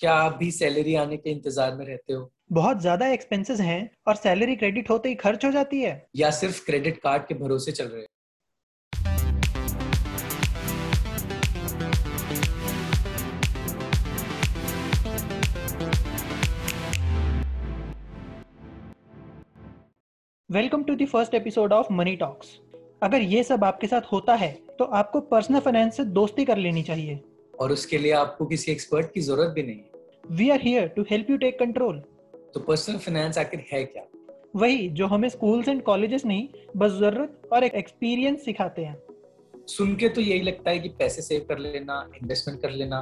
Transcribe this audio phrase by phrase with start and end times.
[0.00, 2.30] क्या आप भी सैलरी आने के इंतज़ार में रहते हो?
[2.52, 6.64] बहुत ज़्यादा एक्सपेंसेस हैं और सैलरी क्रेडिट होते ही खर्च हो जाती है। या सिर्फ़
[6.66, 8.06] क्रेडिट कार्ड के भरोसे चल रहे हो?
[20.50, 22.58] Welcome to the first episode of money talks
[23.02, 26.82] अगर ये सब आपके साथ होता है तो आपको पर्सनल फाइनेंस से दोस्ती कर लेनी
[26.82, 27.20] चाहिए।
[27.60, 31.30] और उसके लिए आपको किसी एक्सपर्ट की ज़रूरत भी नहीं we are here to help
[31.30, 31.98] you take control
[32.54, 34.04] तो पर्सनल फाइनेंस आखिर है क्या?
[34.56, 38.96] वही जो हमें स्कूल्स एंड कॉलेजेस नहीं बस ज़रूरत और एक एक्सपीरियंस सिखाते हैं।
[39.68, 43.00] सुन के तो यही लगता है कि पैसे सेव कर लेना इन्वेस्टमेंट कर लेना।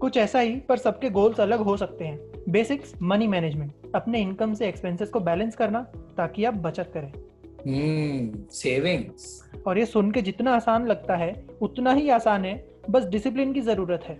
[0.00, 4.54] कुछ ऐसा ही पर सबके गोल्स अलग हो सकते हैं। बेसिक्स मनी मैनेजमेंट अपने इनकम
[4.54, 5.80] से एक्सपेंसेस को बैलेंस करना
[6.16, 7.12] ताकि आप बचत करें।
[7.58, 9.24] हम्म सेविंग्स
[9.66, 11.32] और ये सुन के जितना आसान लगता है
[11.62, 12.56] उतना ही आसान है
[12.90, 14.14] बस डिसिप्लिन की ज़रूरत है।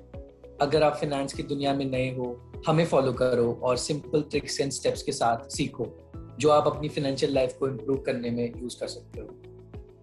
[0.61, 2.27] अगर आप फाइनेंस की दुनिया में नए हो
[2.67, 5.87] हमें फॉलो करो और सिंपल ट्रिक्स एंड स्टेप्स के साथ सीखो
[6.41, 9.27] जो आप अपनी फाइनेंशियल लाइफ को इम्प्रूव करने में यूज़ कर सकते हो।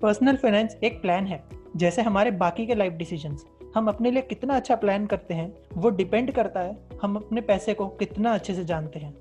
[0.02, 1.44] पर्सनल फाइनेंस एक प्लान है
[1.76, 5.90] जैसे हमारे बाकी के लाइफ डिसीजंस हम अपने लिए कितना अच्छा प्लान करते हैं वो
[5.90, 9.14] डिपेंड करता है हम अपने पैसे को कितना अच्छे से जानते हैं।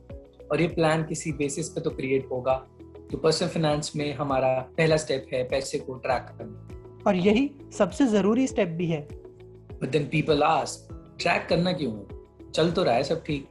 [0.53, 2.55] और ये प्लान किसी बेसिस पे तो क्रिएट होगा।
[3.11, 8.07] तो पर्सनल फाइनेंस में हमारा पहला स्टेप है पैसे को ट्रैक करना। और यही सबसे
[8.07, 9.24] ज़रूरी स्टेप भी है
[9.83, 12.51] but then people ask track करना क्यों है?
[12.51, 13.49] चल तो रहा है सब ठीक।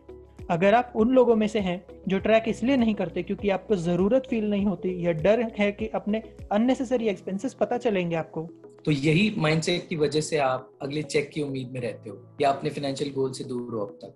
[0.52, 4.24] अगर आप उन लोगों में से हैं जो ट्रैक इसलिए नहीं करते क्योंकि आपको ज़रूरत
[4.30, 6.22] फील नहीं होती या डर है कि अपने
[6.52, 8.42] अननेसेसरी एक्सपेंसेस पता चलेंगे आपको।
[8.86, 12.50] तो यही माइंडसेट की वजह से आप अगले चेक की उम्मीद में रहते हो या
[12.50, 14.16] अपने फाइनेंशियल गोल से दूर हो अब तक?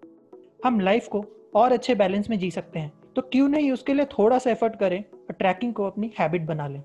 [0.66, 4.06] हम लाइफ को और अच्छे बैलेंस में जी सकते हैं। तो क्यों नहीं उसके लिए
[4.06, 6.82] थोड़ा सा एफर्ट करें और ट्रैकिंग को अपनी हैबिट बना लें।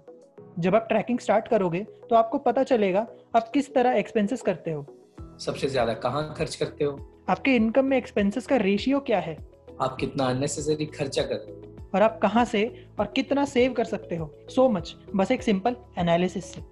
[0.59, 4.87] जब आप ट्रैकिंग स्टार्ट करोगे तो आपको पता चलेगा आप किस तरह एक्सपेंसेस करते हो।
[5.45, 6.99] सबसे ज़्यादा कहाँ खर्च करते हो?
[7.29, 9.37] आपके इनकम में एक्सपेंसेस का रेशियो क्या है?
[9.81, 11.91] आप कितना अननेसेसरी खर्चा कर रहे हो?
[11.95, 14.35] और आप कहाँ से और कितना सेव कर सकते हो?
[14.51, 16.63] सो so मच बस एक सिंपल एनालिसिस से।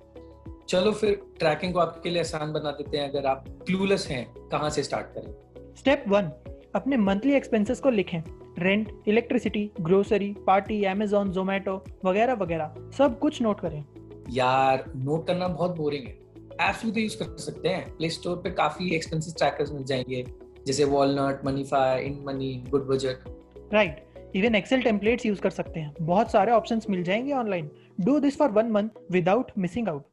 [0.68, 4.70] चलो फिर ट्रैकिंग को आपके लिए आसान बना देते हैं। अगर आप क्लूलेस हैं कहाँ
[4.70, 5.32] से स्टार्ट करें?
[5.76, 6.30] स्टेप वन
[6.74, 8.22] अपने मंथली एक्सपेंसेस को लिखें।
[8.58, 13.84] Rent electricity grocery party Amazon Zomato वगैरह वगैरह। सब कुछ नोट करें।
[14.30, 16.18] यार नोट करना बहुत बोरिंग है।
[16.60, 20.24] एप्स भी तो यूज़ कर सकते हैं। प्ले स्टोर पे काफ़ी एक्सपेंसिव ट्रैकर्स मिल जाएँगे
[20.66, 23.28] जैसे Walnut Moneyfy in money good budget
[23.72, 28.18] right even excel templates use कर सकते हैं। बहुत सारे ऑप्शंस मिल जाएँगे online do
[28.20, 30.04] this for one month without missing out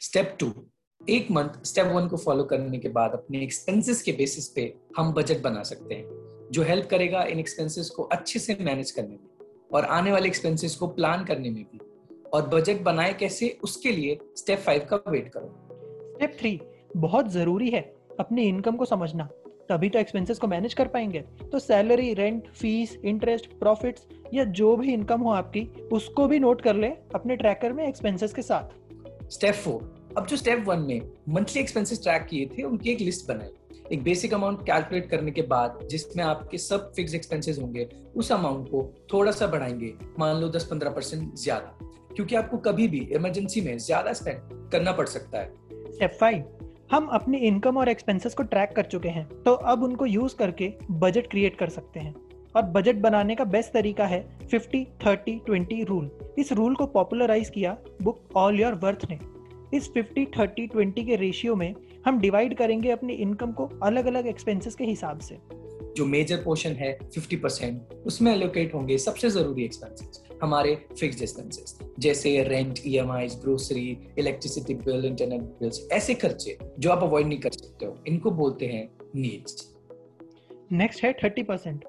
[0.00, 0.52] step two
[1.00, 5.12] एक मंथ स्टेप वन को फॉलो करने के बाद अपने एक्सपेंसेस के बेसिस पे हम
[5.12, 9.46] बजट बना सकते हैं जो हेल्प करेगा इन एक्सपेंसेस को अच्छे से मैनेज करने में
[9.74, 11.80] और आने वाले एक्सपेंसेस को प्लान करने में भी।
[12.34, 15.71] और बजट बनाए कैसे उसके लिए स्टेप फाइव का वेट करो।
[16.22, 16.60] स्टेप थ्री
[16.96, 17.80] बहुत ज़रूरी है
[18.20, 19.24] अपनी इनकम को समझना।
[19.68, 21.20] तभी तो एक्सपेंसेस को मैनेज कर पाएँगे।
[21.52, 25.60] तो salary rent fees interest profits या जो भी इनकम हो आपकी,
[25.92, 30.36] उसको भी नोट कर ले अपने ट्रैकर में एक्सपेंसेस के साथ। स्टेप फोर अब जो
[30.36, 34.62] स्टेप वन में मंथली एक्सपेंसेस ट्रैक किए थे, उनकी एक लिस्ट बनाई। एक बेसिक अमाउंट
[34.66, 39.46] कैलकुलेट करने के बाद जिसमें आपके सब फिक्स एक्सपेंसेस होंगे, उस अमाउंट को थोड़ा सा
[39.46, 41.78] बढ़ाएँगे। मान लो दस पंद्रह परसेंट ज़्यादा,
[42.14, 45.61] क्योंकि आपको कभी भी इमरजेंसी में ज़्यादा स्पेंड करना पड़ सकता है।
[45.94, 46.44] स्टेप फाइव
[46.92, 50.72] हम अपनी इनकम और एक्सपेंसेस को ट्रैक कर चुके हैं तो अब उनको यूज़ करके
[50.90, 52.14] बजट क्रिएट कर सकते हैं।
[52.56, 57.50] और बजट बनाने का बेस्ट तरीका है 50 30 20 रूल इस रूल को पॉपुलराइज
[57.50, 59.18] किया बुक ऑल योर वर्थ ने।
[59.76, 61.74] इस 50 30 20 के रेशियो में
[62.06, 65.38] हम डिवाइड करेंगे अपनी इनकम को अलग अलग एक्सपेंसेस के हिसाब से।
[65.96, 71.78] जो मेजर पोर्शन है 50 परसेंट उसमें एलोकेट होंगे सबसे ज़रूरी एक्सपेंसेस हमारे फिक्स एक्सपेंसेस
[71.98, 73.86] जैसे rent E M I grocery
[74.18, 78.66] electricity bill internet bills ऐसे खर्चे जो आप अवॉइड नहीं कर सकते हो। इनको बोलते
[78.66, 79.68] हैं नीड्स
[80.72, 81.84] नेक्स्ट है थर्टी परसेंट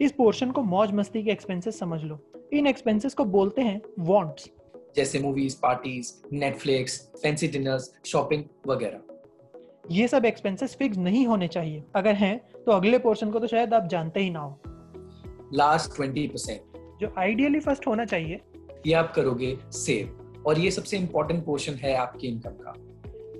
[0.00, 2.18] इस पोर्शन को मौज मस्ती के एक्सपेंसेस समझ लो।
[2.52, 4.50] इन एक्सपेंसेस को बोलते हैं वांट्स
[4.96, 9.00] जैसे movies parties Netflix fancy dinners shopping वगैरह।
[9.90, 13.74] ये सब एक्सपेंसेस फिक्स नहीं होने चाहिए। अगर हैं तो अगले पोर्शन को तो शायद
[13.74, 14.58] आप जानते ही ना हो।
[15.54, 16.60] लास्ट ट्वेंटी परसेंट
[17.00, 18.40] जो आइडियली फ़र्स्ट होना चाहिए।
[18.86, 22.74] ये आप करोगे सेव और ये सबसे इम्पोर्टेंट पोर्शन है आपकी इनकम का।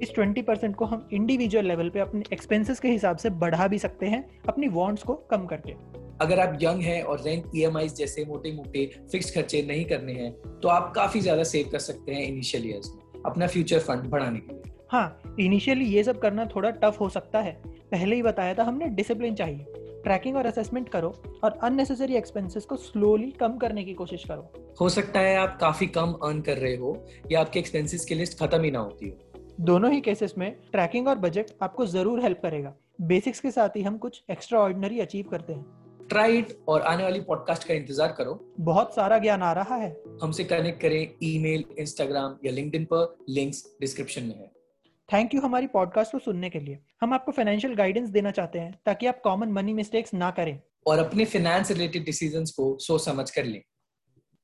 [0.03, 3.79] इस 20 परसेंट को हम इंडिविजुअल लेवल पे अपने एक्सपेंसेस के हिसाब से बढ़ा भी
[3.79, 5.73] सकते हैं अपनी वांट्स को कम करके।
[6.21, 10.33] अगर आप यंग हैं और रेंट ई जैसे मोटे मोटे फिक्स खर्चे नहीं करने हैं
[10.61, 14.39] तो आप काफ़ी ज़्यादा सेव कर सकते हैं इनिशियल ईयर्स में अपना फ्यूचर फंड बढ़ाने
[14.39, 17.53] के लिए। हाँ इनिशियली ये सब करना थोड़ा टफ हो सकता है।
[17.91, 19.76] पहले ही बताया था हमने डिसिप्लिन चाहिए।
[20.07, 21.13] ट्रैकिंग और असेसमेंट करो
[21.45, 25.87] और अननेसेसरी एक्सपेंसेस को स्लोली कम करने की कोशिश करो। हो सकता है आप काफ़ी
[25.87, 26.97] कम अर्न कर रहे हो
[27.33, 31.09] या आपके एक्सपेंसेस की लिस्ट खत्म ही ना होती हो। दोनों ही केसेस में ट्रैकिंग
[31.09, 35.29] और बजट आपको ज़रूर हेल्प करेगा। बेसिक्स के साथ ही हम कुछ एक्स्ट्रा ऑर्डिनरी अचीव
[35.31, 39.53] करते हैं। ट्राई इट और आने वाली पॉडकास्ट का इंतज़ार करो। बहुत सारा ज्ञान आ
[39.53, 39.91] रहा है।
[40.23, 44.51] हमसे कनेक्ट करें ईमेल इंस्टाग्राम या लिंक्डइन पर। लिंक्स डिस्क्रिप्शन में है।
[45.13, 48.81] थैंक यू हमारी पॉडकास्ट को सुनने के लिए। हम आपको फाइनेंशियल गाइडेंस देना चाहते हैं
[48.87, 53.31] ताकि आप कॉमन मनी मिस्टेक्स ना करें। और अपने फाइनेंस रिलेटेड डिसीजंस को सोच समझ
[53.31, 53.63] कर लें।